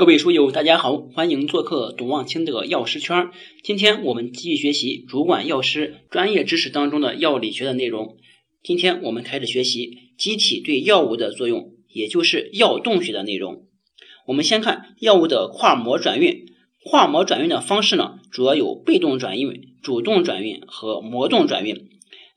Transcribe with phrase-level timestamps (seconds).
[0.00, 3.28] 各位书友，大家好，欢迎做客董望清的药师圈。
[3.62, 8.16] 今天我们继续学习主管药师专业知识当中的药理学的内容。
[8.62, 13.66] 今天我们开始学习机体对药物的作用，也就是药动学的内容。
[14.26, 16.46] 我们先看药物的跨膜转运。
[16.82, 21.90] 跨膜转运的方式呢，主要有被动转运、主动转运和膜动转运。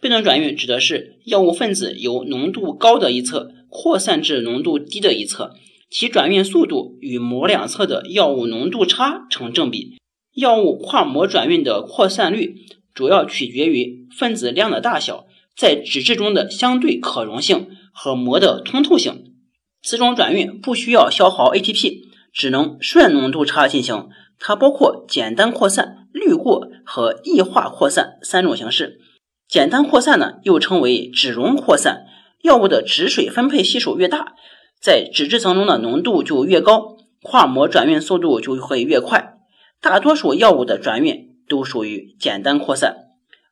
[0.00, 5.54] 被动转运指的是药物分子由浓度高的一侧扩散至浓度低的一侧。
[5.90, 9.98] 其转运速度与膜两侧的药物浓度差成正比。
[10.34, 12.54] 药物跨膜转运的扩散率
[12.94, 15.26] 主要取决于分子量的大小，
[15.56, 19.34] 在脂质中的相对可溶性和膜的通透性。
[19.82, 24.08] 此种转运不需要消耗 ATP，只能顺浓度差进行。
[24.38, 29.00] 它包括简单扩散、滤过和异化扩散三种形式。
[29.48, 32.06] 简单扩散呢，又称为脂溶扩散。
[32.42, 34.34] 药物的脂水分配系数越大。
[34.80, 39.34] 在脂质层中的浓度就越高，跨膜转运速度就会越快。
[39.82, 42.96] 大多数药物的转运都属于简单扩散。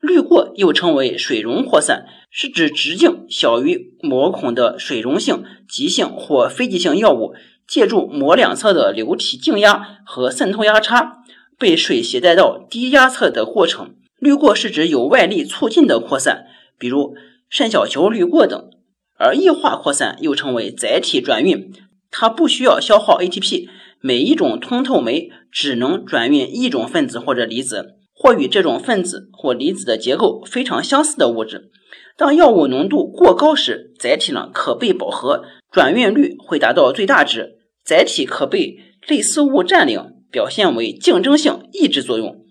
[0.00, 7.34] 滤过又称为水溶扩散，是指直径小于膜孔的水溶性急性或非急性药物，
[7.66, 11.24] 借助膜两侧的流体静压和渗透压差，
[11.58, 13.96] 被水携带到低压侧的过程。
[14.20, 16.46] 滤过是指有外力促进的扩散，
[16.78, 17.16] 比如
[17.48, 18.70] 肾小球滤过等。
[19.18, 21.72] 而异化扩散又称为载体转运，
[22.10, 23.68] 它不需要消耗 ATP，
[24.00, 31.70] 每一种通透酶只能转运一种分子或者离子，或与这种分子或离子的结构非常相似的物质。
[32.18, 42.44] 当药物浓度过高时，载体呢可被饱和，转运率会达到最大值，载体可被类似物占领，表现为竞争性抑制作用。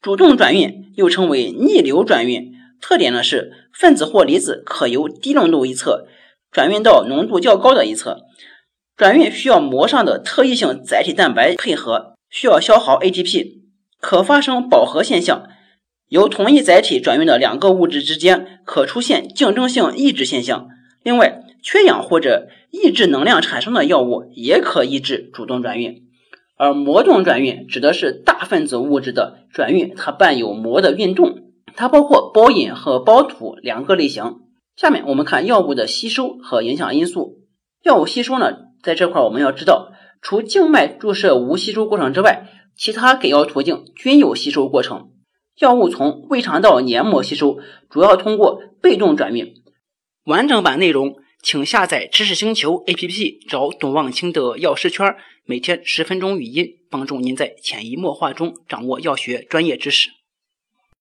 [0.00, 2.55] 主动转运又称为逆流转运。
[2.80, 6.06] 特点呢是分子或离子可由低浓度一侧
[6.50, 8.22] 转运到浓度较高的一侧，
[8.96, 13.58] 转运需要膜上的特异性载体蛋白配合，需要消耗 ATP，
[14.00, 15.48] 可发生饱和现象。
[16.08, 20.68] 由同一载体转运的两个物质之间可出现竞争性抑制现象。
[21.02, 26.04] 另外，缺氧或者抑制能量产生的药物也可抑制主动转运。
[26.56, 31.45] 而膜动转运指的是大分子物质的转运，它伴有膜的运动。
[31.76, 34.36] 它包括包引和包吐两个类型。
[34.74, 37.42] 下面我们看药物的吸收和影响因素。
[37.82, 45.10] 药物吸收呢，在这块我们要知道，除静脉注射无吸收过程之外，其他给药途径均有吸收过程。
[45.60, 49.54] 药物从胃肠道黏膜吸收，主要通过被动转运。
[50.24, 60.10] 完整版内容，请下载知识星球 APP，找董望清的药师圈，每天十分钟语音，帮助您在潜移默化中掌握药学专业知识。